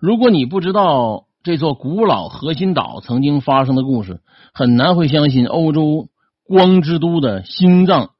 [0.00, 4.20] 如果你不知道这座古老核心岛曾经发生的故事，
[4.54, 6.08] 很难会相信欧洲
[6.44, 8.10] 光之都的心脏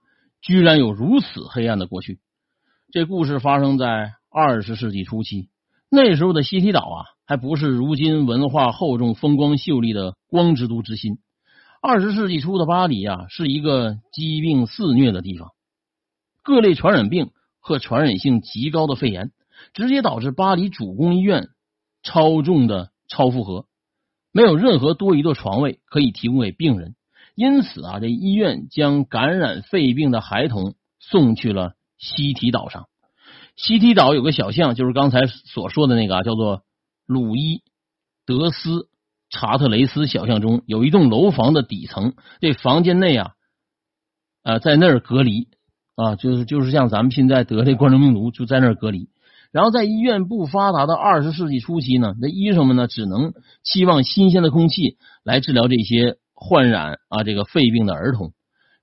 [0.40, 2.19] 居然有如此黑暗的过去。
[2.90, 5.48] 这故事发生在二十世纪初期，
[5.90, 11.18] 那时候的西提岛啊，还不是如今文化厚重、风光秀丽的光之都之心。
[11.80, 15.50] 二十世纪初的巴黎啊，是一个疾病肆虐的地方，
[16.43, 17.30] 各类传染病
[17.61, 19.30] 和传染性极高的肺炎，
[19.75, 21.48] 直接导致巴黎主攻医院。
[22.03, 23.66] 超重的超负荷，
[24.33, 26.95] 没有任何多余的床位可以提供给病人，
[27.34, 32.88] 因此啊，这医院将感染肺病的孩童送去了西提岛上。
[33.55, 36.62] 西提岛有个小巷，就是刚才所说的那个啊叫做
[37.06, 37.62] 鲁伊
[38.25, 38.89] 德斯
[39.28, 43.33] 查特雷斯小巷中，有一栋楼房的底层，这房间内啊，
[44.42, 45.48] 呃，在那儿隔离
[45.95, 49.11] 啊，就是就是像咱们现在得这冠状病毒，就在那儿隔离。
[49.52, 58.33] 然后在医院不发达的二十世纪初期呢，那医生们呢只能期望新鲜的空气来治疗这些患染啊这个肺病的儿童。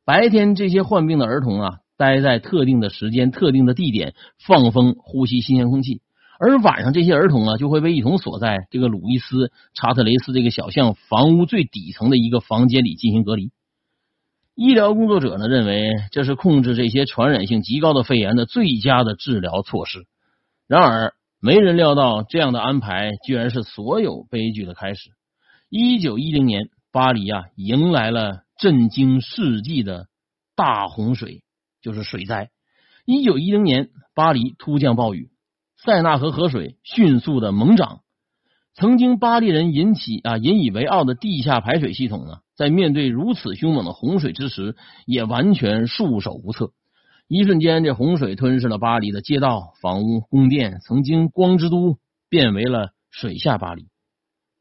[0.05, 4.13] 白天这些患病的儿童啊待在特定的时间、特定的地点
[4.45, 6.01] 放风呼吸新鲜空气，
[6.39, 13.51] 而晚上这些儿童啊就会被一同锁在这个鲁伊斯查特雷斯这个小巷房屋最底层的一个房间里进行隔离。
[14.53, 20.05] 医疗工作者呢认为这是控制这些传染性极高的肺炎的最佳的治疗措施。
[20.69, 25.09] 然而，没人料到这样的安排居然是所有悲剧的开始。
[25.67, 30.05] 一九一零年，巴黎啊迎来了震惊世纪的
[30.55, 31.41] 大洪水，
[31.81, 32.51] 就是水灾。
[33.03, 35.31] 一九一零年，巴黎突降暴雨，
[35.75, 38.01] 塞纳河河水迅速的猛涨。
[38.75, 44.75] 曾经巴黎人引起啊引以为傲的地下排水系统呢，在面对如此凶猛的洪水之时，
[45.07, 46.73] 也完全束手无策。
[47.29, 53.85] 一瞬间，这洪水吞噬了巴黎的街道、房屋、宫殿，曾经光之都变为了水下巴黎。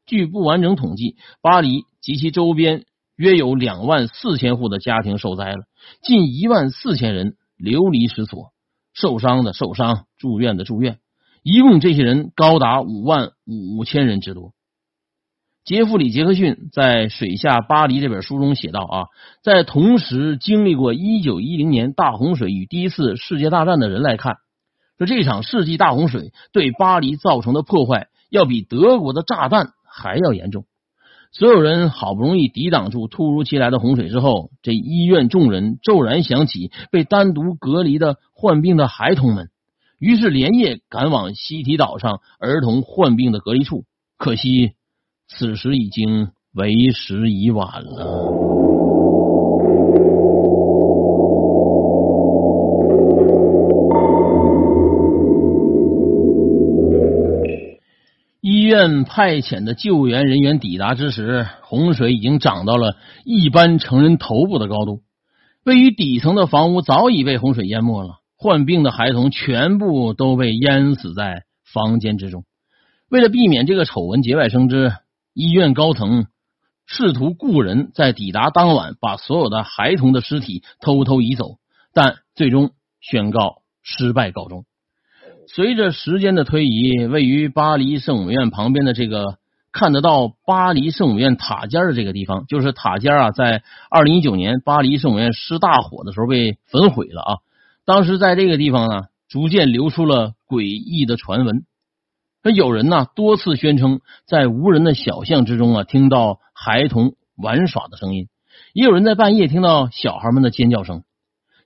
[0.05, 5.63] 据不完整统计，巴黎及其周边约有两万四千户的家庭受灾了，
[6.03, 8.53] 近一万四千人流离失所，
[8.93, 10.99] 受伤的受伤，住院的住院，
[11.41, 14.53] 一共这些人高达五万五千人之多。
[15.69, 19.05] 杰弗里·杰克逊在《水下巴黎》这本书中写道：“啊，
[19.43, 24.37] 在同时经历过一九一零年大洪水与第一次世界大战的人来看，
[24.97, 30.65] 说这场世纪大洪水对巴黎造成的破坏，要比德国的炸弹还要严重。
[31.31, 39.51] 所有人好不容易抵挡住突如其来的洪水之后，这医院众人骤然想起被单独隔离的患病的孩童们，
[39.99, 43.83] 于是连夜赶往西提岛上儿童患病的隔离处。
[44.17, 44.71] 可惜。”
[45.31, 48.49] 此时已经为时已晚了。
[58.41, 65.01] 医院派遣的救援人员抵达之时，洪水已经涨到了一般成人头部的高度。
[65.63, 72.45] 位于底层的房屋早已被洪水淹没了，患病的孩童全部都被淹死在房间之中。
[73.09, 74.91] 为了避免这个丑闻节外生枝。
[75.33, 76.27] 医院高层
[76.85, 81.57] 试图雇人在抵达当晚把所有的孩童的尸体偷偷移走，
[81.93, 84.65] 但最终宣告失败告终。
[85.47, 89.37] 随着时间的推移，位于巴黎圣母院旁边的这个
[89.71, 97.33] 看得到巴黎圣母院塔尖的这个地方，就是塔尖啊，在二零一九年巴黎圣母院失大火的时候被焚毁了啊。
[97.85, 101.63] 当时在这个地方呢，逐渐流出了诡异的传闻。
[102.51, 108.25] 有人呢多次宣称，在无人的小巷之中啊，听到孩童玩耍的声音；
[108.73, 111.03] 也有人在半夜听到小孩们的尖叫声。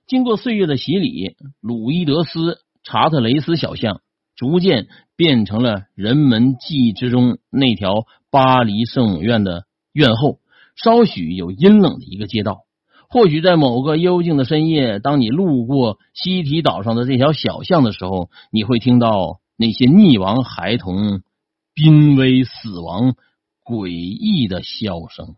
[0.06, 4.00] 经过岁月的洗礼，鲁伊德斯查特雷斯小巷
[4.36, 10.38] 逐渐变成了人们记忆之中那条巴黎圣母院的院后
[10.76, 12.62] 稍许有阴冷的一个街道。
[13.08, 19.38] 或许在某个幽静的深夜，当你路过西提岛上的这条小巷的时候，你会听到。
[19.56, 21.22] 那些溺亡孩童
[21.74, 23.16] 濒危死亡、
[23.64, 25.36] 诡异的笑声。